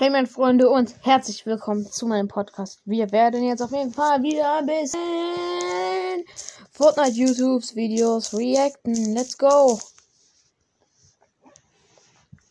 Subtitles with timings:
[0.00, 2.80] Hey meine Freunde und herzlich willkommen zu meinem Podcast.
[2.86, 6.24] Wir werden jetzt auf jeden Fall wieder ein bisschen
[6.70, 9.12] Fortnite YouTubes Videos reacten.
[9.12, 9.78] Let's go.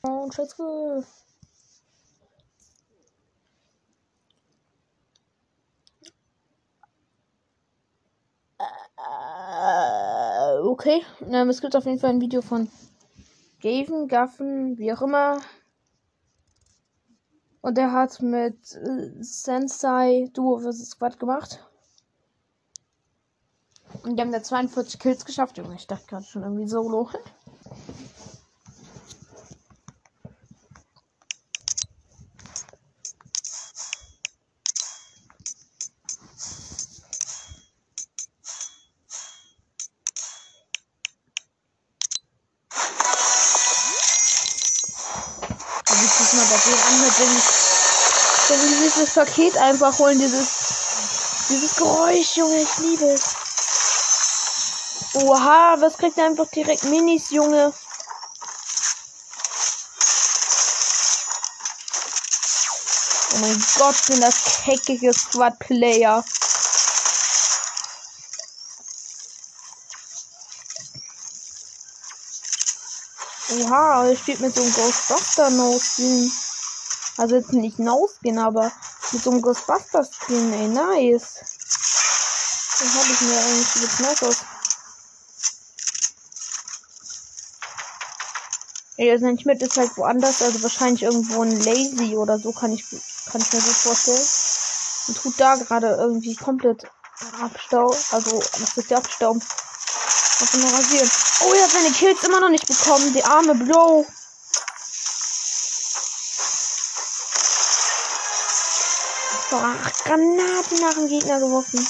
[0.04, 1.04] Und let's go.
[8.60, 12.70] Äh, okay, ähm, es gibt auf jeden Fall ein Video von
[13.60, 15.42] Gaven, Gaffen, wie auch immer.
[17.62, 20.92] Und er hat mit äh, Sensei Duo vs.
[20.92, 21.66] Squad gemacht.
[24.04, 25.58] Und die haben da 42 Kills geschafft.
[25.58, 27.10] Junge, ich dachte gerade schon irgendwie solo.
[45.90, 47.36] Also ich muss mal bei denen anhört, wenn,
[48.50, 50.48] wenn die dieses Paket einfach holen, dieses,
[51.50, 53.36] dieses Geräusch, Junge, ich liebe es.
[55.14, 57.74] Oha, was kriegt er einfach direkt Minis, Junge?
[63.34, 66.24] Oh mein Gott, sind das keckige Squad-Player.
[73.52, 76.32] Oha, er spielt mit so einem Ghostbuster No-Skin.
[77.18, 78.72] Also jetzt nicht No-Skin, aber
[79.12, 81.40] mit so einem Ghostbuster-Skin, ey, nice.
[82.80, 84.38] Den habe ich mir eigentlich aus.
[88.98, 92.84] Ey, sein Schmidt ist halt woanders, also wahrscheinlich irgendwo ein Lazy oder so, kann ich,
[93.32, 94.28] kann ich mir gut vorstellen.
[95.08, 96.84] Und tut da gerade irgendwie komplett
[97.42, 99.38] Abstau, also, was ist der Abstau?
[100.40, 101.12] Was immer rasieren.
[101.42, 104.06] Oh, er hat seine Kills immer noch nicht bekommen, die arme Bro.
[109.50, 111.88] Boah, Granaten nach dem Gegner geworfen.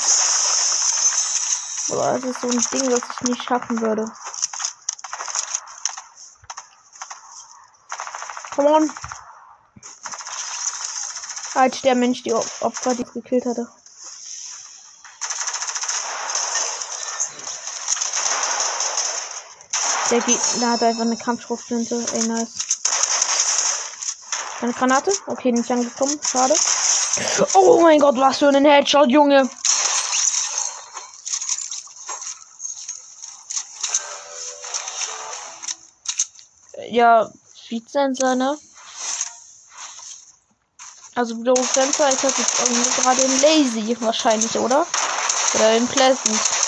[1.89, 4.05] Boah, das ist so ein Ding, das ich nicht schaffen würde.
[8.55, 8.91] Come on.
[11.55, 13.67] Als der Mensch die Opfer, die ich gekillt hatte.
[20.11, 22.03] Der Gegner hat einfach eine Kampfschrotflinte.
[22.13, 22.49] Ey, nice.
[24.61, 25.13] Eine Granate?
[25.27, 26.19] Okay, nicht angekommen.
[26.23, 26.55] Schade.
[27.53, 29.49] Oh mein Gott, was für ein Headshot, Junge.
[36.89, 38.57] Ja, Speed Sensor, ne?
[41.13, 44.87] Also Bro Sensor ist das jetzt irgendwie gerade in Lazy wahrscheinlich, oder?
[45.53, 46.58] Oder in Pleasant.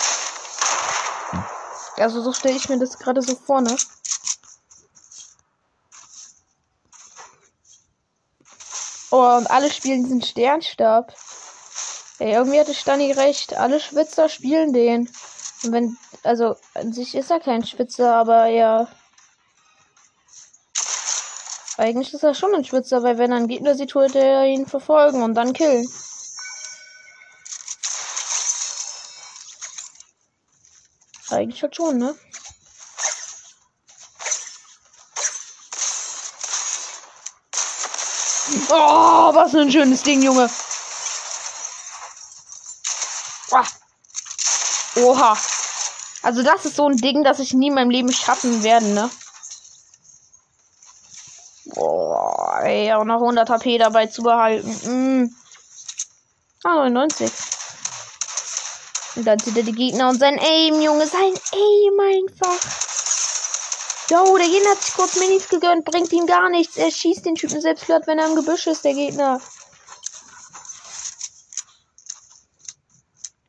[2.01, 3.75] Also so stelle ich mir das gerade so vor, ne?
[9.11, 11.13] Oh, und alle spielen diesen Sternstab.
[12.19, 13.55] Ey, irgendwie hatte Stani recht.
[13.55, 15.09] Alle Schwitzer spielen den.
[15.63, 18.87] Und wenn, also, an sich ist er kein Schwitzer, aber ja.
[21.77, 24.65] Eigentlich ist er schon ein Schwitzer, weil wenn er einen Gegner sieht, wird er ihn
[24.65, 25.87] verfolgen und dann killen.
[31.31, 32.15] Eigentlich halt schon, ne?
[38.69, 40.49] Oh, was ein schönes Ding, Junge.
[44.95, 45.37] Oha.
[46.23, 49.09] Also das ist so ein Ding, das ich nie in meinem Leben schaffen werde, ne?
[51.65, 54.69] Boah, ey, auch noch 100 HP dabei zu behalten.
[55.23, 55.35] Mm.
[56.63, 57.31] Ah, 99.
[59.15, 62.59] Und dann sieht er die Gegner und sein Aim, Junge, sein Aim einfach.
[64.09, 66.77] Jo, der Gegner hat sich kurz Minis gegönnt, bringt ihm gar nichts.
[66.77, 69.41] Er schießt den Typen selbst platt, wenn er im Gebüsch ist, der Gegner.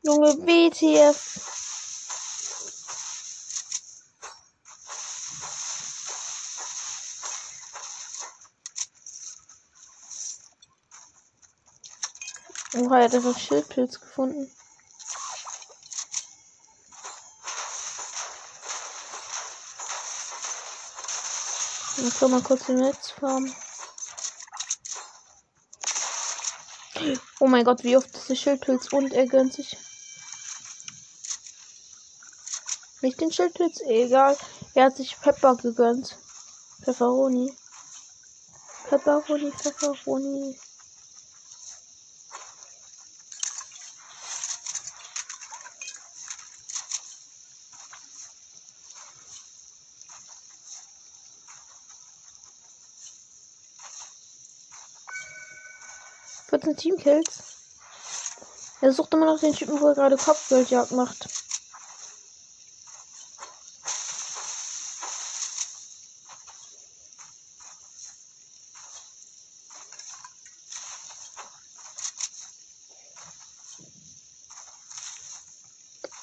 [0.03, 1.39] Junge, WTF.
[12.75, 14.49] Oha, er hat einfach Schildpilz gefunden.
[22.05, 23.55] Ich kann mal kurz den farmen.
[27.39, 29.77] Oh mein Gott, wie oft ist der Schildpilz und er gönnt sich.
[33.01, 34.37] Nicht den Schildpilz, egal.
[34.73, 36.17] Er hat sich Pepper gegönnt.
[36.83, 37.55] Pepperoni.
[38.89, 40.59] Pepperoni, Pepperoni.
[56.63, 57.43] 14 Teamkills.
[58.79, 61.27] Er sucht immer noch den Typen, wo er gerade Kopfgeldjagd macht.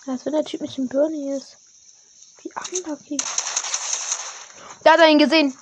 [0.06, 1.56] Als wenn der Typ mit dem Bernie ist.
[2.42, 3.18] Wie unlucky.
[4.82, 5.56] Da hat er ihn gesehen.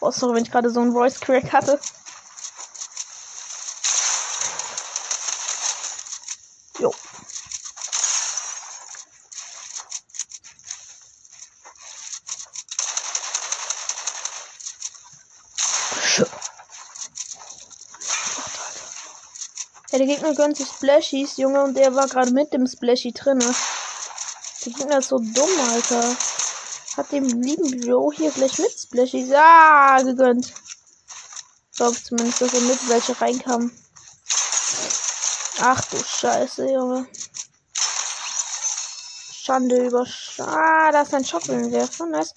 [0.00, 1.80] Oh, sorry, wenn ich gerade so einen Voice Crack hatte.
[6.78, 6.92] Jo.
[19.94, 23.54] Ja, der Gegner gönnt sich Splashies, Junge, und der war gerade mit dem Splashy drinne.
[24.64, 26.16] Der Gegner ist so dumm, Alter.
[26.96, 29.30] Hat dem lieben Bro hier gleich mit Splashies.
[29.32, 30.52] Ah, gegönnt.
[31.70, 33.70] Ich glaube zumindest, dass er mit welche reinkam.
[35.60, 37.06] Ach du Scheiße, Junge.
[39.32, 42.06] Schande über Sch Ah, da ist ein Schockwellenwerfer.
[42.06, 42.34] Nice.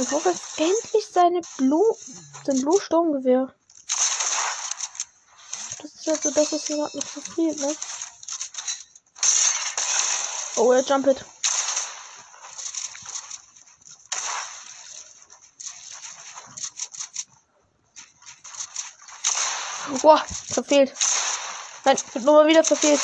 [0.00, 1.96] Ich hoffe endlich seine Blue,
[2.44, 3.54] sein Blue Sturmgewehr.
[6.06, 7.76] Das ist halt so das, mir gerade noch so fehlt, ne?
[10.54, 11.24] Oh, er jump it.
[20.00, 20.94] Boah, verfehlt.
[21.84, 23.00] Nein, wird nochmal wieder verfehlt.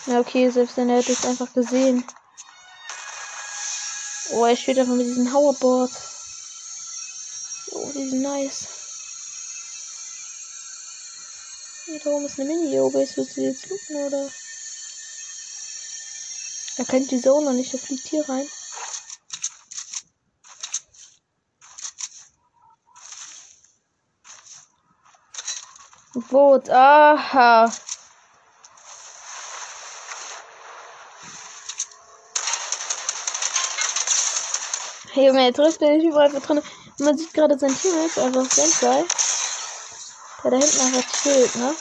[0.06, 2.04] Ja, okay, selbst wenn er hätte es einfach gesehen.
[4.32, 5.90] Oh, er steht einfach mit diesem Hoverboard.
[7.70, 8.68] Oh, die sind nice.
[11.86, 13.16] Hier oben ist eine Mini-Yo-Base.
[13.16, 14.30] Willst du jetzt looten, oder?
[16.76, 17.72] Er kennt die Zone noch nicht.
[17.72, 18.48] Er fliegt hier rein.
[26.34, 26.68] Boot.
[26.68, 27.70] Aha.
[35.12, 36.60] Hey, Junge, er trifft den nicht überall drin.
[36.98, 39.04] Man sieht gerade sein Team ist einfach Sensei.
[40.42, 41.72] Der da hinten einfach chillt, ne?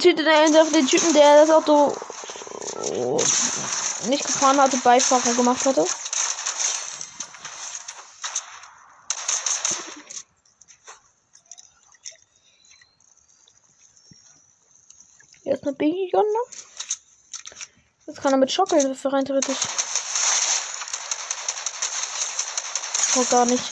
[0.00, 1.96] Junge, er tötet einfach den Typen, der das Auto
[4.08, 5.86] nicht gefahren hatte, Beifahrer gemacht hatte.
[15.44, 16.24] Ist eine Biggie Gun.
[18.06, 19.58] Jetzt kann er mit Schockelhilfe rein theoretisch.
[23.16, 23.64] Oh, gar nicht.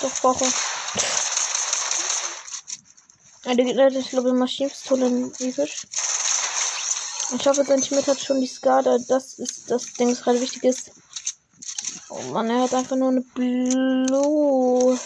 [0.00, 0.69] Doch, brauche.
[3.56, 5.84] Der Gegner hat, ich glaube, Maschinenpistole in Episch.
[7.36, 8.96] Ich hoffe, sein Team hat schon die Skada.
[9.08, 10.92] Das ist das Ding, das gerade wichtig ist.
[12.10, 14.96] Oh Mann, er hat einfach nur eine blaue.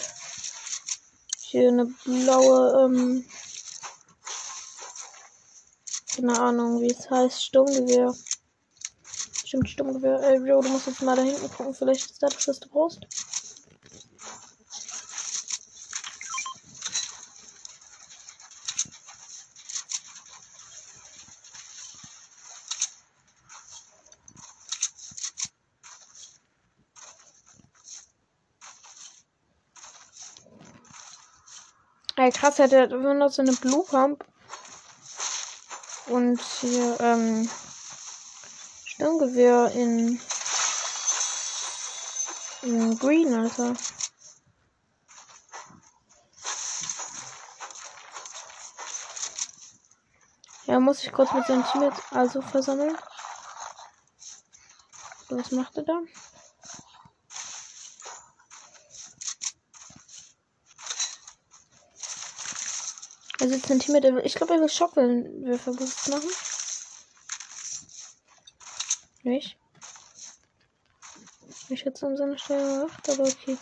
[1.39, 3.25] Hier eine blaue, ähm.
[6.15, 7.45] Keine Ahnung, wie es heißt.
[7.45, 8.13] Sturmgewehr.
[9.43, 10.19] Stimmt, Sturmgewehr.
[10.21, 11.73] Ey, Bro, du musst jetzt mal da hinten gucken.
[11.73, 13.07] Vielleicht ist das, was du brauchst.
[32.25, 34.25] Ey, krass, er hat immer noch so eine Blue Pump.
[36.07, 37.47] Und hier, ähm,
[38.83, 40.19] Sturmgewehr in,
[42.63, 43.75] in Green, Alter.
[50.65, 52.97] Ja, muss ich kurz mit seinem Team jetzt also versammeln.
[55.29, 55.99] Was macht er da?
[63.45, 64.25] Also Zentimeter.
[64.25, 66.29] Ich glaube, er will Schockwürfel Boost machen.
[69.21, 69.55] Nicht?
[71.69, 73.55] Ich hätte um seine Steuer gemacht, aber okay.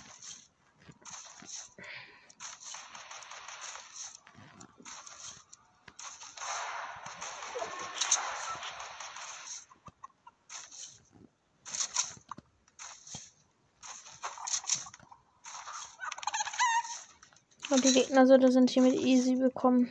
[17.74, 19.90] Und die Gegner so, sind hier mit easy bekommen.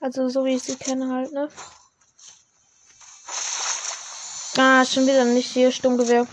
[0.00, 1.50] Also so wie ich sie kenne halt, ne?
[4.56, 6.26] Ah, schon wieder nicht hier Sturmgewehr.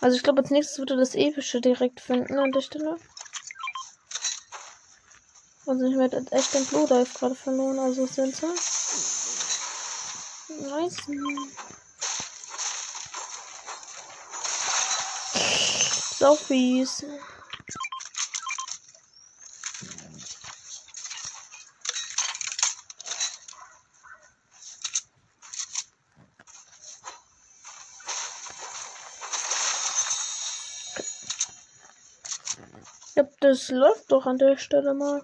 [0.00, 2.96] Also ich glaube als nächstes würde das epische direkt finden an der Stelle.
[5.66, 8.46] Also ich werde echt den Blue gerade verloren, also sind sie.
[16.24, 17.04] So fies.
[33.14, 35.22] Ja, das läuft doch an der Stelle mal.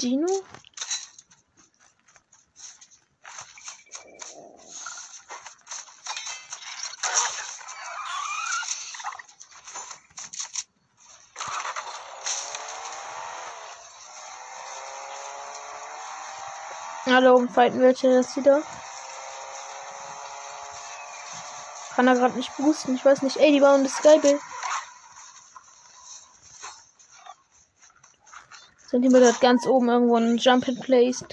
[0.00, 0.44] Dino?
[17.12, 18.62] Hallo, fighten welche das wieder.
[21.94, 22.94] Kann er gerade nicht boosten.
[22.94, 23.36] Ich weiß nicht.
[23.36, 24.40] Ey, die bauen das Skybill.
[28.88, 31.26] Sind die mir dort ganz oben irgendwo einen Jump in placed.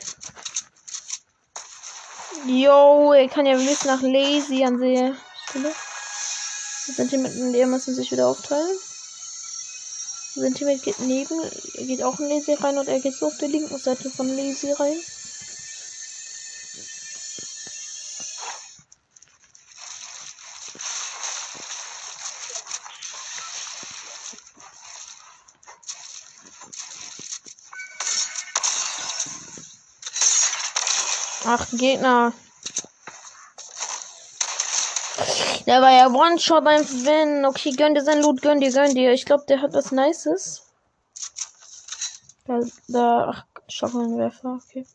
[2.46, 5.16] Yo, er kann ja bis nach Lazy an der.
[6.88, 8.78] Sind die mit dem müssen sich wieder aufteilen.
[10.34, 11.40] Sentiment geht neben,
[11.76, 14.28] er geht auch in Lazy rein und er geht so auf der linken Seite von
[14.36, 15.00] Lazy rein.
[31.52, 32.32] Ach, Gegner.
[35.66, 37.44] Der war ja One-Shot beim Win.
[37.44, 39.14] Okay, gönn dir sein Loot, gönn dir, gönn dir.
[39.14, 40.62] Ich glaube, der hat was Nices.
[42.46, 44.86] Da, da, ach, Shotgunwerfer, okay.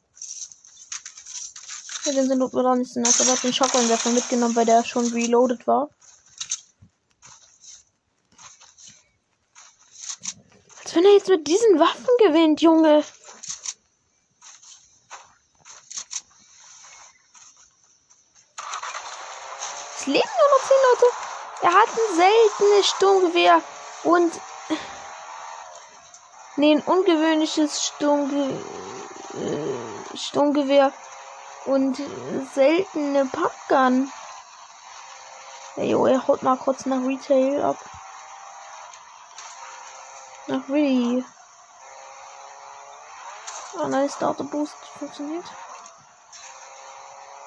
[2.04, 4.84] Ja, den sind war auch nicht so nice, aber hat den Shotgunwerfer mitgenommen, weil der
[4.84, 5.90] schon reloaded war.
[10.84, 13.02] Als wenn er jetzt mit diesen Waffen gewinnt, Junge.
[20.04, 21.06] Es leben nur noch 10 Leute.
[21.62, 22.16] Er hat ein
[22.58, 23.62] seltenes Sturmgewehr
[24.02, 24.40] und.
[26.56, 28.62] Nee, ein ungewöhnliches Sturmge
[29.34, 30.92] äh, Sturmgewehr
[31.64, 32.00] und
[32.54, 34.12] seltene Pumpgun.
[35.76, 37.76] Ey, jo, er haut mal kurz nach Retail ab.
[40.46, 41.24] Nach Really.
[43.76, 45.46] Ah, nice, Starter Boost funktioniert.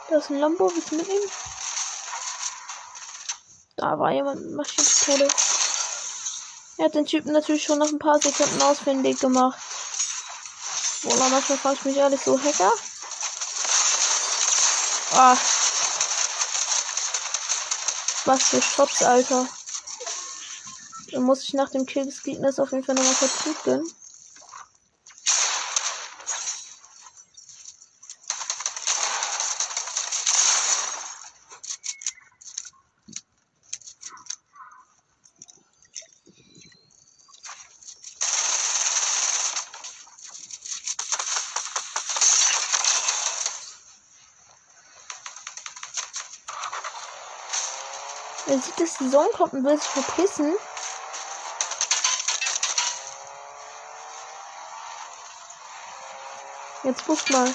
[0.09, 1.31] Da ist ein Lambo, willst du mitnehmen?
[3.77, 5.27] Da war jemand mit Maschinenpistole.
[6.77, 9.59] Er hat den Typen natürlich schon nach ein paar Sekunden ausfindig gemacht.
[11.03, 12.71] Wohl, manchmal frage ich mich alles so, Hacker?
[15.13, 15.37] Ah.
[18.25, 19.47] Was für Shots, Alter.
[21.11, 23.29] Dann muss ich nach dem Kill des Gegners auf jeden Fall nochmal
[23.63, 23.87] gönnen.
[48.47, 50.55] Er sieht, dass die Sonne kommt und will sich verpissen.
[56.83, 57.53] Jetzt boost mal.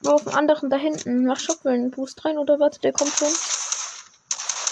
[0.00, 1.26] Wo auf dem anderen da hinten.
[1.26, 1.92] Mach Schockwellen.
[1.92, 3.32] Boost rein oder warte, der kommt schon.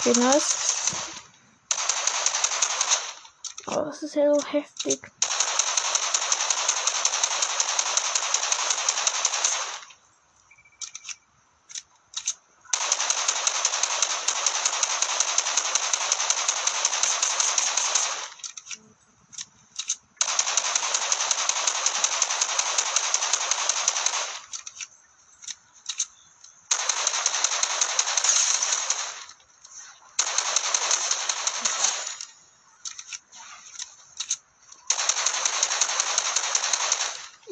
[0.09, 1.11] Okay, nice.
[3.67, 5.01] Oh, das ist ja so heftig.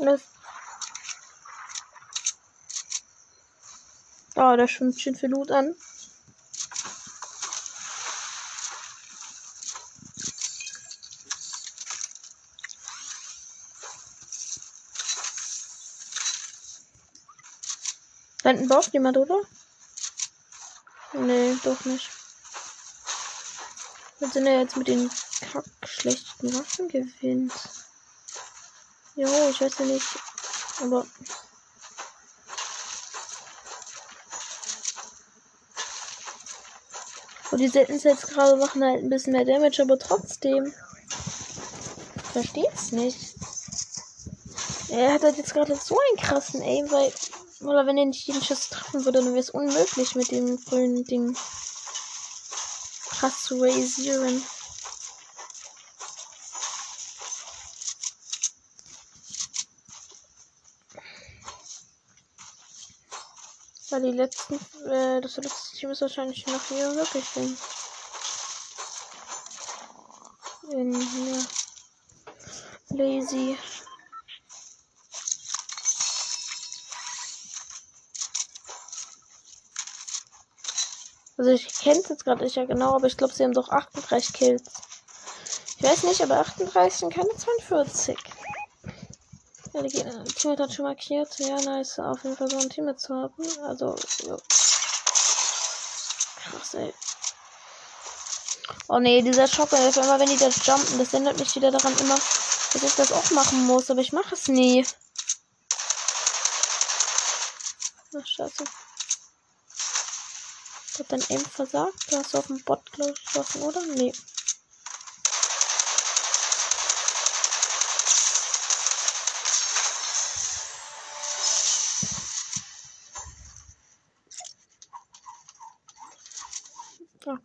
[0.05, 0.23] Das
[4.69, 5.75] schwimmt schön viel Loot an.
[18.43, 19.41] Da hinten braucht jemand, oder?
[21.15, 22.11] Nee, doch nicht.
[24.21, 27.53] Was sind er jetzt mit den kack schlechten Waffen gewinnt?
[29.15, 30.19] Jo, ich weiß ja nicht.
[30.83, 31.07] Aber.
[37.55, 40.75] Und die jetzt gerade machen halt ein bisschen mehr Damage, aber trotzdem.
[42.33, 43.37] Versteht's nicht.
[44.89, 47.13] Er hat halt jetzt gerade so einen krassen Aim, weil
[47.61, 51.05] oder wenn er nicht jeden Schuss treffen würde, dann wäre es unmöglich mit dem grünen
[51.05, 51.37] Ding.
[53.11, 54.43] Krass zu rasieren.
[63.95, 64.55] Weil die letzten,
[64.91, 67.57] äh, das letzte Team ist wahrscheinlich noch hier wirklich hin.
[70.73, 71.47] In hier.
[72.89, 73.57] Lazy.
[81.37, 83.69] Also ich kenne es jetzt gerade nicht ja genau, aber ich glaube, sie haben doch
[83.69, 84.65] 38 Kills.
[85.79, 88.19] Ich weiß nicht, aber 38 sind keine 42.
[89.75, 89.91] Ja, die
[90.35, 91.37] Teammate hat schon markiert.
[91.39, 91.99] Ja, nice.
[91.99, 93.35] Auf jeden Fall so ein Teammate zu haben.
[93.65, 94.41] Also, jo.
[96.37, 96.95] Krass, ey.
[98.87, 102.15] Oh nee, dieser Schockelf, immer wenn die das jumpen, das erinnert mich wieder daran immer,
[102.15, 104.87] dass ich das auch machen muss, aber ich mache es nie.
[108.17, 108.65] Ach, scheiße.
[110.99, 112.13] Hat dein Aim versagt?
[112.13, 113.85] Du hast auf den Bot geschossen, oder?
[113.87, 114.13] Nee.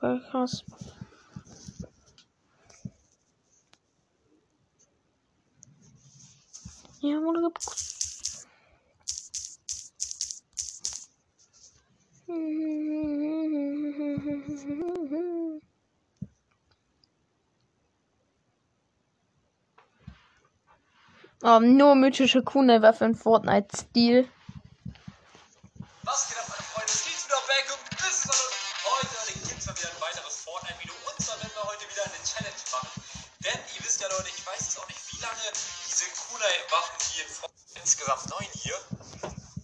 [0.01, 0.63] Okay, krass.
[7.01, 7.89] Ja, wurde gepuckt.
[21.41, 24.27] Oh, nur mythische Kunai-Waffe in Fortnite-Stil.
[26.03, 26.58] Was geht ab,
[36.39, 38.79] Kunai-Waffen hier Fortnite insgesamt neun hier.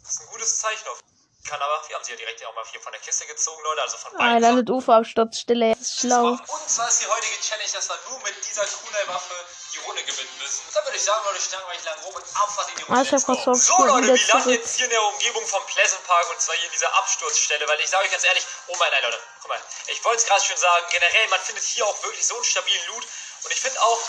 [0.03, 0.99] Das ist ein gutes Zeichen auf
[1.45, 3.81] kann aber, wir haben sie ja direkt auch mal hier von der Kiste gezogen, Leute,
[3.83, 4.25] also von beiden.
[4.25, 6.33] Ah, landet Uferabsturz, Stille, das ist schlau.
[6.33, 9.35] Und zwar ist die heutige Challenge, dass wir nur mit dieser Kunai-Waffe
[9.75, 10.65] die Runde gewinnen müssen.
[10.73, 12.97] Dann würde ich sagen, Leute, schlagen wir nicht lang rum und abfahrt in die Runde.
[12.97, 16.55] Ah, so, Leute, wir landen jetzt hier in der Umgebung vom Pleasant Park und zwar
[16.55, 19.49] hier in dieser Absturzstelle, weil ich sage euch ganz ehrlich, oh mein, nein, Leute, guck
[19.49, 22.43] mal, ich wollte es gerade schon sagen, generell, man findet hier auch wirklich so einen
[22.43, 23.05] stabilen Loot
[23.43, 24.01] und ich finde auch,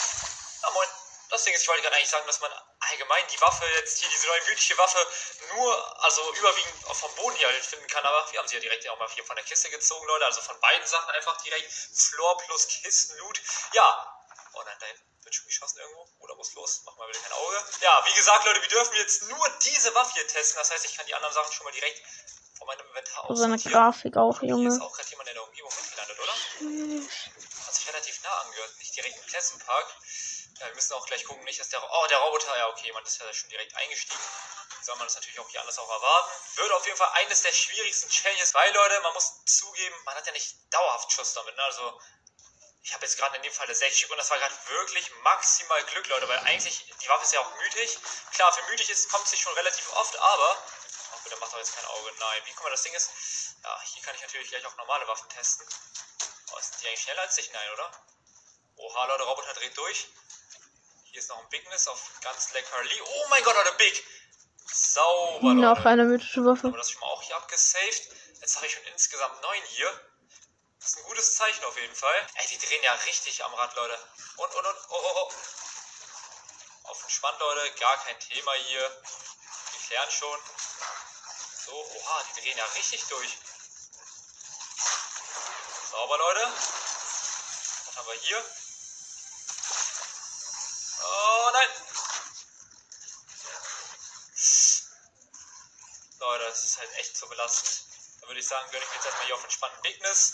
[0.62, 0.88] na moin,
[1.30, 4.08] das Ding ist, ich wollte gerade eigentlich sagen, dass man allgemein die Waffe jetzt hier,
[4.08, 4.98] diese neue mythische Waffe,
[5.54, 8.04] nur, also überwiegend vom Boden hier halt finden kann.
[8.04, 10.26] Aber wir haben sie ja direkt auch mal hier von der Kiste gezogen, Leute.
[10.26, 13.40] Also von beiden Sachen einfach direkt Floor plus Kisten-Loot.
[13.72, 14.22] Ja.
[14.54, 14.86] Oh nein, da
[15.24, 16.08] wird schon geschossen irgendwo.
[16.20, 16.82] Oder muss los?
[16.84, 17.64] Mach mal wieder kein Auge.
[17.80, 20.58] Ja, wie gesagt, Leute, wir dürfen jetzt nur diese Waffe hier testen.
[20.58, 22.00] Das heißt, ich kann die anderen Sachen schon mal direkt
[22.56, 23.38] von meinem Inventar aus.
[23.38, 24.68] So eine Grafik auch, Junge.
[24.68, 26.32] Hier ist auch gerade jemand in der Umgebung mitgelandet, oder?
[27.66, 28.78] Hat sich relativ nah angehört.
[28.78, 29.86] Nicht direkt im Klassenpark.
[30.58, 31.82] Ja, wir müssen auch gleich gucken, nicht, dass der.
[31.82, 34.22] Oh, der Roboter, ja, okay, man ist ja schon direkt eingestiegen.
[34.82, 36.30] Soll man das natürlich auch hier anders auch erwarten.
[36.56, 40.26] Wird auf jeden Fall eines der schwierigsten Challenges, weil, Leute, man muss zugeben, man hat
[40.26, 41.62] ja nicht dauerhaft Schuss damit, ne?
[41.62, 42.00] Also,
[42.82, 46.06] ich habe jetzt gerade in dem Fall 60 und das war gerade wirklich maximal Glück,
[46.06, 47.98] Leute, weil eigentlich, die Waffe ist ja auch mütig.
[48.32, 50.64] Klar, für mütig ist, kommt sie schon relativ oft, aber.
[51.12, 52.12] Oh, bitte macht doch jetzt kein Auge.
[52.18, 53.10] Nein, wie guck mal, das Ding ist.
[53.64, 55.66] Ja, hier kann ich natürlich gleich auch normale Waffen testen.
[56.52, 57.50] Oh, sind die eigentlich schneller als ich?
[57.50, 57.90] Nein, oder?
[58.76, 60.06] Oha, Leute, Roboter dreht durch.
[61.16, 63.00] Hier ist noch ein Bigness auf ganz leckerli.
[63.00, 64.06] Oh mein Gott, Leute, Big!
[64.66, 65.60] Sauber, Leute.
[65.62, 66.64] Noch eine mythische Waffe.
[66.64, 68.10] Haben wir das schon mal auch hier abgesaved.
[68.38, 69.88] Jetzt habe ich schon insgesamt neun hier.
[70.78, 72.26] Das ist ein gutes Zeichen auf jeden Fall.
[72.34, 73.98] Ey, die drehen ja richtig am Rad, Leute.
[74.36, 76.90] Und, und, und, oh, oh, oh.
[76.90, 77.70] Auf entspannt, Leute.
[77.80, 79.02] Gar kein Thema hier.
[79.72, 80.38] Die klären schon.
[81.64, 83.38] So, oha, die drehen ja richtig durch.
[85.92, 86.52] Sauber, Leute.
[87.86, 88.44] Was haben wir hier?
[90.98, 91.68] Oh nein!
[96.18, 97.84] Leute, das ist halt echt so belastend.
[98.20, 100.32] Da würde ich sagen, gönne ich mir jetzt erstmal hier auf entspannten Bigness.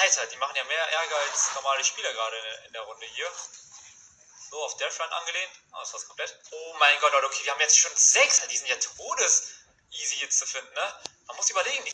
[0.00, 3.26] Alter, die machen ja mehr Ärger als normale Spieler gerade in der Runde hier.
[4.50, 5.52] So, auf Death Run angelehnt.
[5.72, 6.38] Oh, das war's komplett.
[6.52, 8.46] Oh mein Gott, Leute, okay, wir haben jetzt schon sechs.
[8.46, 9.48] Die sind ja todes
[9.90, 10.94] easy jetzt zu finden, ne?
[11.26, 11.84] Man muss überlegen.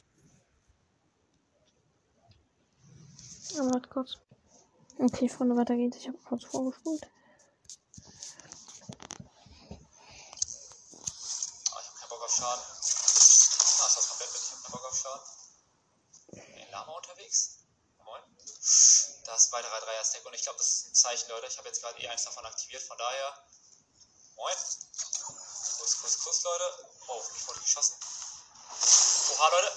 [3.51, 4.19] Ja, warte kurz.
[4.99, 5.97] Okay, Freunde, weiter geht's.
[5.97, 7.03] Ich habe kurz vorgespult.
[11.73, 12.78] Ah, ich hab keinen Bock auf Schaden
[14.99, 15.21] schon
[16.33, 17.59] den Lama unterwegs.
[18.05, 18.23] Moin.
[19.25, 21.47] Da ist bei weiterer Dreier-Stack und ich glaube, das ist ein Zeichen, Leute.
[21.47, 23.47] Ich habe jetzt gerade eh E1 davon aktiviert, von daher.
[24.37, 24.55] Moin.
[25.79, 26.89] Kuss, kuss, kuss, Leute.
[27.07, 27.97] Oh, ich wurde geschossen.
[29.33, 29.73] Oha, Leute.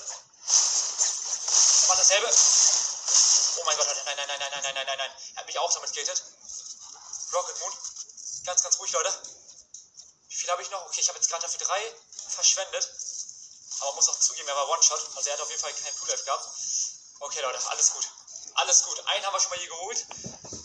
[1.87, 2.27] Mach dasselbe.
[2.27, 4.01] Oh mein Gott, Leute.
[4.05, 5.11] Nein, nein, nein, nein, nein, nein, nein, nein.
[5.35, 6.23] Er hat mich auch damit gated.
[7.33, 7.73] Rocket Moon.
[8.45, 9.13] Ganz, ganz ruhig, Leute.
[10.27, 10.85] Wie viel habe ich noch?
[10.85, 11.95] Okay, ich habe jetzt gerade dafür drei
[12.29, 12.89] verschwendet.
[13.81, 15.09] Aber muss auch zugeben, er war One-Shot.
[15.15, 16.45] Also er hat auf jeden Fall keinen Blue Life gehabt.
[17.19, 18.07] Okay, Leute, alles gut.
[18.55, 19.03] Alles gut.
[19.07, 20.05] Einen haben wir schon mal hier geholt.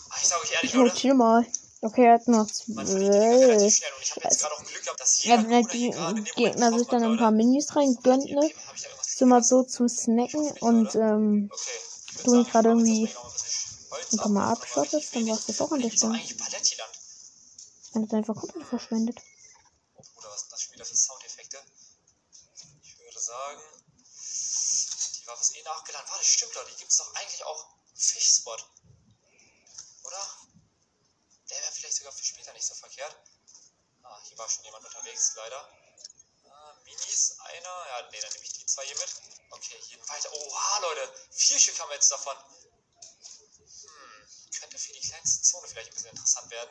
[0.09, 0.95] Ah, ich sag euch ehrlich, Leute.
[0.95, 1.45] Ich mal.
[1.81, 2.89] Okay, er hat noch zwölf.
[2.89, 3.67] Äh,
[5.27, 8.51] ja, wenn der Gegner sich dann ein paar Minis reingönnt, ne?
[9.05, 13.09] So mal so zum Snacken und, ähm, okay, du mich gerade irgendwie
[14.11, 16.19] ein paar mal abschottest, dann warst du das auch an der Stelle.
[17.93, 19.19] Dann ist einfach komplett verschwendet.
[23.27, 23.61] Sagen,
[25.19, 26.09] die Waffe ist eh nachgeladen.
[26.09, 28.65] Warte, stimmt Leute, die gibt es doch eigentlich auch Fischspot.
[30.03, 30.27] Oder?
[31.49, 33.15] Der wäre vielleicht sogar für später nicht so verkehrt.
[34.03, 35.69] Ah, hier war schon jemand unterwegs, leider.
[36.49, 37.85] Ah, Minis, einer.
[37.87, 39.09] Ja, nee, dann nehme ich die zwei hier mit.
[39.51, 40.31] Okay, hier weiter.
[40.31, 41.27] Oha, Leute.
[41.31, 42.37] Vier Stück haben wir jetzt davon.
[43.81, 44.27] Hm,
[44.59, 46.69] könnte für die kleinste Zone vielleicht ein bisschen interessant werden.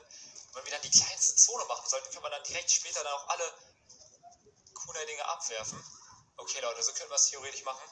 [0.49, 3.13] Und wenn wir dann die kleinste Zone machen sollten, können wir dann direkt später dann
[3.13, 3.53] auch alle
[4.73, 5.96] Kunai-Dinge abwerfen.
[6.39, 7.85] Okay, Leute, so können wir es theoretisch machen.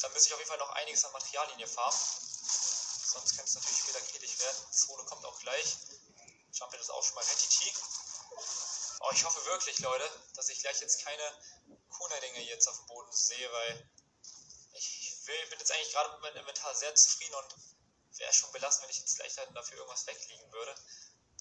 [0.00, 1.98] Dann müsste ich auf jeden Fall noch einiges an Materialien hier farmen.
[1.98, 4.72] Sonst könnte es natürlich später kritisch werden.
[4.72, 5.76] Zone kommt auch gleich.
[6.52, 7.72] Jump ist auch schon mal ready.
[9.00, 11.22] Oh, ich hoffe wirklich, Leute, dass ich gleich jetzt keine
[11.90, 13.90] Kunai-Dinge jetzt auf dem Boden sehe, weil
[14.74, 17.56] ich will, bin jetzt eigentlich gerade mit meinem Inventar sehr zufrieden und
[18.18, 20.74] wäre schon belassen, wenn ich jetzt gleich dafür irgendwas wegliegen würde.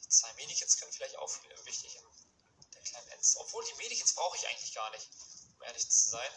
[0.04, 1.30] Die zwei Medikits können vielleicht auch
[1.66, 3.38] wichtig in der kleinen Ends.
[3.38, 5.10] Obwohl die Medikits brauche ich eigentlich gar nicht,
[5.62, 6.32] um ehrlich zu sein.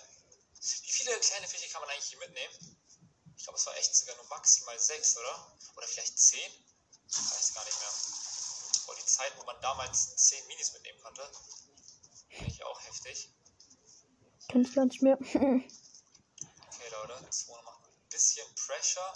[0.60, 2.54] Wie viele kleine Fische kann man eigentlich hier mitnehmen?
[3.36, 5.58] Ich glaube, es war echt sogar nur maximal sechs, oder?
[5.76, 6.52] Oder vielleicht zehn?
[7.08, 7.90] Ich weiß gar nicht mehr.
[8.84, 11.30] Vor die Zeiten, wo man damals zehn Minis mitnehmen konnte.
[12.28, 13.30] Finde ich auch heftig.
[14.48, 15.18] Kenn ich gar nicht mehr.
[15.20, 15.68] Okay,
[16.90, 19.12] Leute, Zone macht ein bisschen Pressure.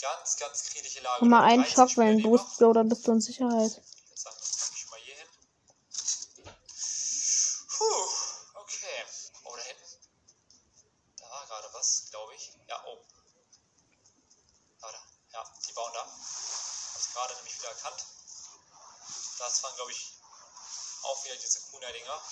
[0.00, 1.24] Ganz, ganz kritische Lage.
[1.24, 3.70] Mal einen 13 Schockwellen Spieler Boost, dann bist du in Sicherheit.
[3.70, 5.28] Ich würde sagen, das packe ich mal hier hin.
[7.94, 8.10] Puh,
[8.54, 9.06] okay.
[9.44, 9.84] Oh, da hinten.
[11.18, 12.52] Da war gerade was, glaube ich.
[12.66, 12.98] Ja, oh.
[14.80, 14.98] Warte.
[15.32, 16.00] Ja, die bauen da.
[16.00, 18.04] Hab's gerade nämlich wieder erkannt.
[19.38, 20.12] Das waren, glaube ich,
[21.02, 22.22] auch wieder diese Kuna-Dinger.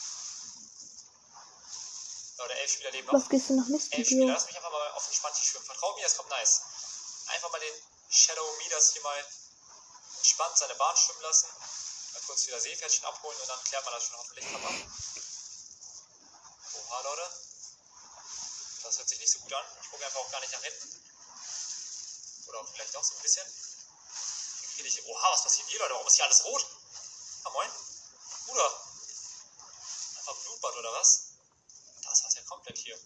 [2.38, 3.14] Leute, elf Spieler leben noch.
[3.14, 5.66] Was gehst du nach Elf Spieler, lass mich einfach mal auf den Spanti schwimmen.
[5.66, 6.62] Vertraut mir, das kommt nice.
[7.26, 7.74] Einfach mal den
[8.10, 9.26] Shadow Midas hier mal
[10.18, 11.46] entspannt seine Bahn schwimmen lassen.
[12.14, 15.31] Mal kurz wieder Seepferdchen abholen und dann klärt man das schon hoffentlich ab.
[16.92, 17.24] Oha, Leute.
[18.82, 19.64] Das hört sich nicht so gut an.
[19.80, 20.88] Ich gucke einfach auch gar nicht nach hinten.
[22.48, 23.46] Oder auch vielleicht auch so ein bisschen.
[24.76, 25.02] Hier ich.
[25.06, 25.94] Oha, was passiert hier, Leute?
[25.94, 26.66] Warum ist hier alles rot?
[27.44, 27.70] Ah, moin.
[28.44, 28.68] Bruder.
[30.18, 31.28] Einfach Blutbad oder was?
[32.02, 32.98] Das war's ja komplett hier.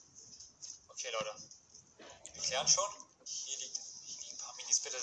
[0.89, 1.37] Okay, Leute.
[2.33, 2.91] Wir klären schon.
[3.25, 4.81] Hier, liegt, hier liegen ein paar Minis.
[4.81, 5.01] Bitte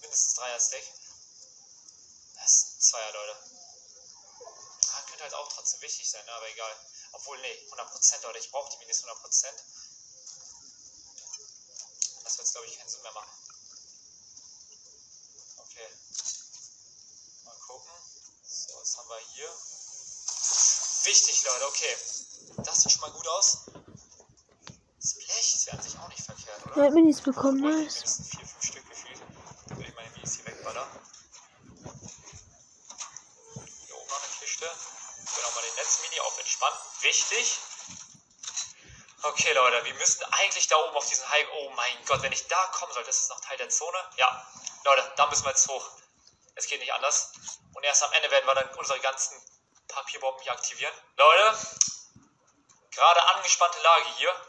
[0.00, 0.84] mindestens Dreier Stack.
[2.36, 3.36] Das ist ein Zweier, Leute.
[4.94, 6.32] Ah, könnte halt auch trotzdem wichtig sein, ne?
[6.32, 6.74] aber egal.
[7.14, 8.38] Obwohl, nee, 100% Leute.
[8.38, 9.46] Ich brauche die Minis 100%.
[12.24, 13.30] Das wird, glaube ich, keinen Sinn mehr machen.
[15.58, 15.88] Okay.
[17.44, 17.90] Mal gucken.
[18.42, 19.48] So, was haben wir hier?
[21.04, 21.96] Wichtig, Leute, okay.
[22.64, 23.58] Das sieht schon mal gut aus.
[25.00, 26.76] Das Blech ist ja an sich auch nicht verkehrt, oder?
[26.76, 27.94] Er hat Minis bekommen, Obwohl, nice.
[27.94, 29.20] mindestens vier, fünf Stück gefühlt.
[29.68, 30.88] Da würde ich meine Minis hier wegballern.
[33.86, 34.66] Hier oben noch eine Kiste.
[35.36, 35.76] Genau mal den
[36.64, 37.02] Entspannt.
[37.02, 37.58] Wichtig.
[39.22, 41.46] Okay, Leute, wir müssen eigentlich da oben auf diesen High.
[41.52, 43.98] Oh mein Gott, wenn ich da kommen soll, das ist noch Teil der Zone.
[44.16, 44.46] Ja,
[44.84, 45.90] Leute, da müssen wir jetzt hoch.
[46.54, 47.32] Es geht nicht anders.
[47.74, 49.40] Und erst am Ende werden wir dann unsere ganzen
[49.88, 50.94] Papierbomben hier aktivieren.
[51.16, 51.58] Leute,
[52.90, 54.46] gerade angespannte Lage hier.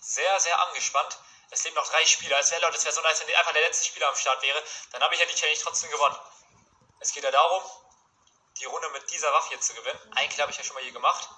[0.00, 1.18] Sehr, sehr angespannt.
[1.50, 2.38] Es leben noch drei Spieler.
[2.38, 4.62] Es wäre, Leute, es wäre so nice, wenn einfach der letzte Spieler am Start wäre.
[4.92, 6.18] Dann habe ich ja die Challenge trotzdem gewonnen.
[7.00, 7.62] Es geht ja darum,
[8.60, 9.98] die Runde mit dieser Waffe hier zu gewinnen.
[10.14, 11.28] Eigentlich habe ich ja schon mal hier gemacht.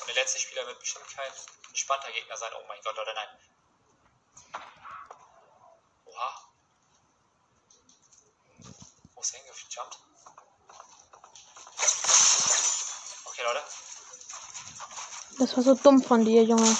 [0.00, 1.32] Und der letzte Spieler wird bestimmt kein
[1.68, 2.52] entspannter Gegner sein.
[2.58, 3.28] Oh mein Gott, oder nein.
[6.06, 6.50] Oha.
[9.14, 9.98] Wo ist er hingejumpt?
[13.24, 13.62] Okay, Leute.
[15.38, 16.76] Das war so dumm von dir, Junge.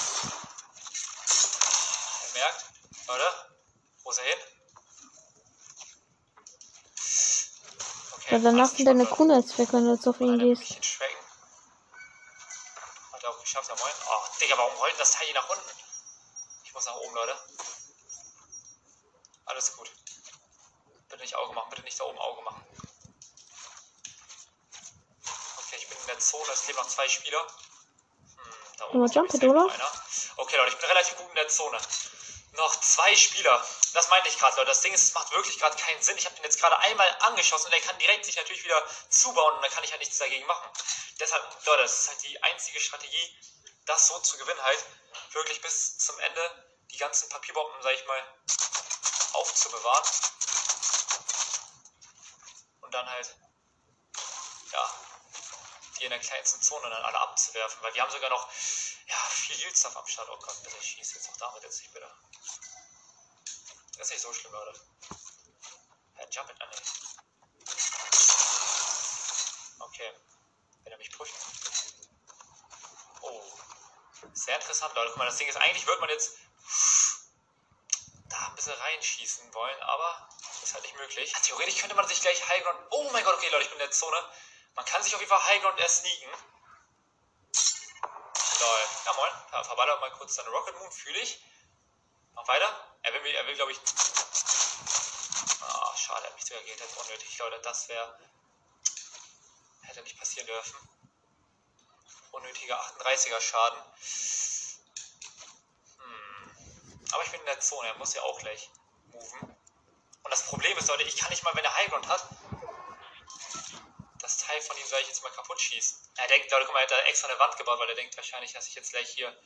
[8.31, 10.79] Ja, danach sind deine als weg, wenn du jetzt auf ihn gehst.
[13.13, 13.93] Hat er auch geschafft, ja moin.
[14.09, 15.71] Oh, Digga, warum rollt das Teil hier nach unten?
[16.65, 17.37] Ich muss nach oben, Leute.
[19.47, 19.91] Alles gut.
[21.09, 22.65] Bitte nicht Auge machen, bitte nicht da oben Auge machen.
[25.57, 27.41] Okay, ich bin in der Zone, es leben noch zwei Spieler.
[27.41, 27.51] Hm,
[28.79, 29.65] da glaub Jump ich, It, oder?
[29.65, 29.91] noch einer.
[30.37, 31.79] Okay, Leute, ich bin relativ gut in der Zone.
[32.61, 33.67] Noch zwei Spieler.
[33.95, 34.69] Das meinte ich gerade, Leute.
[34.69, 36.19] Das Ding ist, es macht wirklich gerade keinen Sinn.
[36.19, 39.55] Ich habe den jetzt gerade einmal angeschossen und er kann direkt sich natürlich wieder zubauen
[39.55, 40.71] und dann kann ich halt nichts dagegen machen.
[41.19, 43.39] Deshalb, Leute, das ist halt die einzige Strategie,
[43.87, 44.85] das so zu gewinnen halt.
[45.33, 48.23] Wirklich bis zum Ende die ganzen Papierbomben, sag ich mal,
[49.33, 50.05] aufzubewahren.
[52.83, 53.37] Und dann halt,
[54.73, 54.95] ja,
[55.99, 57.83] die in der kleinsten Zone dann alle abzuwerfen.
[57.83, 58.47] Weil wir haben sogar noch,
[59.07, 60.29] ja, viel Yield Stuff am Start.
[60.29, 62.13] Oh Gott, bitte schieß jetzt auch damit jetzt nicht bitte.
[64.01, 64.81] Das ist nicht so schlimm, Leute.
[66.31, 66.79] Jump it an, ey.
[69.81, 70.15] Okay.
[70.83, 71.35] Wenn er mich pusht.
[73.21, 73.43] Oh.
[74.33, 75.09] Sehr interessant, Leute.
[75.11, 76.33] Guck mal, das Ding ist, eigentlich würde man jetzt
[78.31, 80.31] da ein bisschen reinschießen wollen, aber
[80.63, 81.31] ist halt nicht möglich.
[81.33, 82.81] Ja, theoretisch könnte man sich gleich Highground.
[82.93, 84.17] Oh mein Gott, okay, Leute, ich bin in der Zone.
[84.77, 86.31] Man kann sich auf jeden Fall Highground erst sneaken.
[88.61, 88.79] Lol.
[89.05, 89.33] Ja, moin.
[89.53, 91.45] Ja, mal kurz seine Rocket Moon, fühle ich.
[92.33, 92.90] Mach weiter.
[93.03, 93.79] Er will, will glaube ich.
[95.61, 96.89] Ah, schade, er hat mich sogar gehittet.
[96.97, 97.61] Unnötig, Leute.
[97.63, 98.19] Das wäre.
[99.83, 100.77] Hätte nicht passieren dürfen.
[102.33, 103.83] Unnötiger 38er Schaden.
[105.99, 107.09] Hm.
[107.13, 108.71] Aber ich bin in der Zone, er muss ja auch gleich
[109.07, 109.57] moven.
[110.23, 112.29] Und das Problem ist, Leute, ich kann nicht mal, wenn er Highground hat,
[114.21, 115.99] das Teil von ihm soll ich jetzt mal kaputt schießen.
[116.19, 118.17] Er denkt, Leute, guck mal, er hat da extra eine Wand gebaut, weil er denkt
[118.17, 119.37] wahrscheinlich, dass ich jetzt gleich hier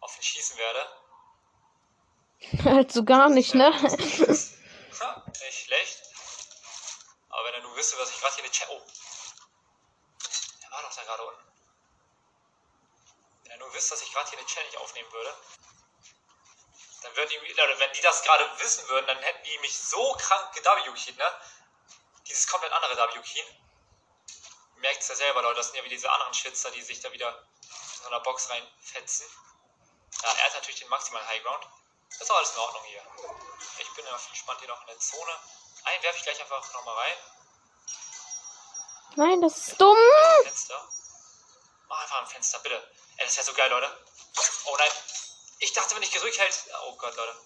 [0.00, 0.88] auf ihn schießen werde.
[2.64, 3.70] Halt so gar nicht, ne?
[3.70, 6.02] Nicht schlecht.
[7.28, 8.68] Aber wenn er nur wüsste, was ich gerade hier der Chat.
[8.70, 8.82] Oh.
[10.62, 11.44] Er war doch da gerade unten.
[13.42, 15.34] Wenn er nur wüsste, dass ich gerade hier eine Challenge aufnehmen würde,
[17.02, 20.12] dann würden die, Leute, wenn die das gerade wissen würden, dann hätten die mich so
[20.14, 21.40] krank gew ne?
[22.26, 22.94] Dieses komplett andere.
[23.14, 23.44] Ihr
[24.76, 27.12] merkt es ja selber, Leute, das sind ja wie diese anderen Schwitzer, die sich da
[27.12, 27.28] wieder
[27.62, 29.26] in so einer Box reinfetzen.
[30.22, 31.66] Ja, er hat natürlich den maximalen Highground.
[32.10, 33.02] Das ist alles in Ordnung hier.
[33.78, 35.32] Ich bin auf entspannt hier noch in der Zone.
[35.84, 37.16] Einen werfe ich gleich einfach nochmal rein.
[39.16, 39.96] Nein, das ist dumm.
[40.42, 40.88] Fenster.
[41.88, 42.76] Mach einfach ein Fenster, bitte.
[43.16, 44.06] Ey, das ist ja so geil, Leute.
[44.66, 44.90] Oh nein.
[45.60, 46.64] Ich dachte, wenn ich gedrückt hält.
[46.86, 47.36] Oh Gott, Leute.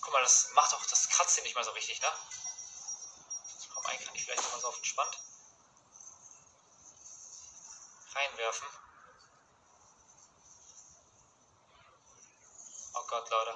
[0.00, 2.12] Guck mal, das macht doch, das kratzt hier nicht mal so richtig, ne?
[3.74, 5.18] Komm, einen kann ich vielleicht nochmal so auf entspannt
[8.18, 8.68] reinwerfen.
[12.98, 13.54] Oh Gott, Leute.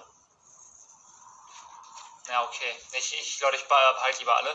[2.29, 2.77] Ja, okay.
[2.93, 4.55] Ich, ich Leute, ich behalte lieber alle.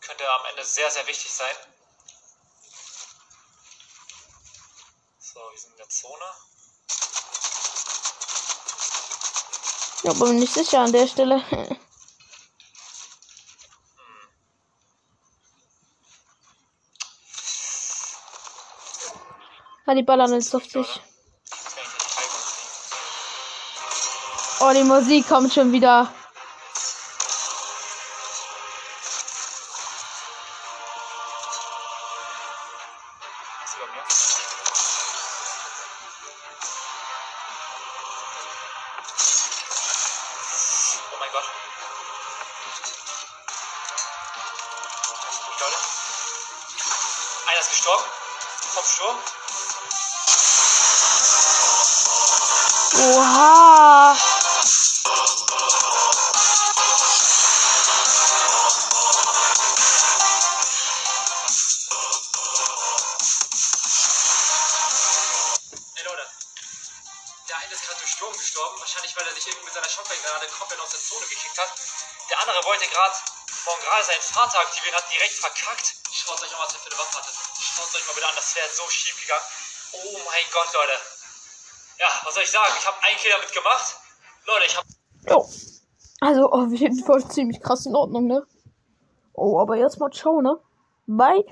[0.00, 1.54] Könnte am Ende sehr, sehr wichtig sein.
[5.18, 6.24] So, wir sind in der Zone.
[10.04, 11.44] Ja, aber bin nicht sicher an der Stelle.
[19.86, 20.74] Ah, die ballern jetzt auf dich.
[20.74, 21.13] Leute.
[24.60, 26.08] Oh, die Musik kommt schon wieder.
[54.14, 54.33] Ist
[72.64, 73.14] Der andere wollte gerade
[73.66, 75.94] morgen gerade seinen Vater aktivieren, hat direkt verkackt.
[76.10, 77.32] Schaut euch mal, was er für eine Waffe hatte.
[77.60, 79.44] Schaut euch mal bitte an, das wäre so schief gegangen.
[79.92, 80.96] Oh mein Gott, Leute.
[81.98, 82.72] Ja, was soll ich sagen?
[82.78, 83.96] Ich habe einen Kill damit gemacht.
[84.46, 84.88] Leute, ich habe
[85.28, 85.48] Jo.
[86.20, 88.46] Also auf jeden Fall ziemlich krass in Ordnung, ne?
[89.34, 90.58] Oh, aber jetzt mal ciao, ne?
[91.06, 91.44] Bye.